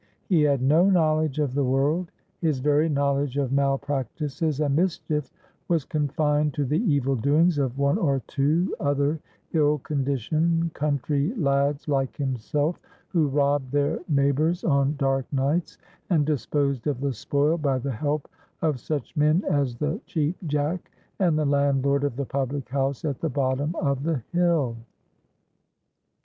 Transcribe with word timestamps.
He 0.29 0.41
had 0.41 0.63
no 0.63 0.89
knowledge 0.89 1.37
of 1.37 1.53
the 1.53 1.63
world. 1.63 2.09
His 2.39 2.57
very 2.57 2.89
knowledge 2.89 3.37
of 3.37 3.51
malpractices 3.51 4.59
and 4.59 4.75
mischief 4.75 5.29
was 5.67 5.85
confined 5.85 6.55
to 6.55 6.65
the 6.65 6.79
evil 6.91 7.15
doings 7.15 7.59
of 7.59 7.77
one 7.77 7.99
or 7.99 8.23
two 8.25 8.75
other 8.79 9.19
ill 9.53 9.77
conditioned 9.77 10.73
country 10.73 11.35
lads 11.35 11.87
like 11.87 12.17
himself, 12.17 12.79
who 13.09 13.27
robbed 13.27 13.71
their 13.71 13.99
neighbors 14.09 14.63
on 14.63 14.95
dark 14.97 15.31
nights, 15.31 15.77
and 16.09 16.25
disposed 16.25 16.87
of 16.87 16.99
the 16.99 17.13
spoil 17.13 17.55
by 17.59 17.77
the 17.77 17.91
help 17.91 18.27
of 18.63 18.79
such 18.79 19.15
men 19.15 19.43
as 19.47 19.75
the 19.75 20.01
Cheap 20.07 20.35
Jack 20.47 20.91
and 21.19 21.37
the 21.37 21.45
landlord 21.45 22.03
of 22.03 22.15
the 22.15 22.25
public 22.25 22.67
house 22.69 23.05
at 23.05 23.19
the 23.21 23.29
bottom 23.29 23.75
of 23.75 24.01
the 24.01 24.23
hill. 24.33 24.77